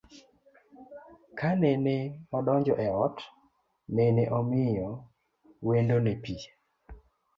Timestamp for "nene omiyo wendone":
3.95-6.13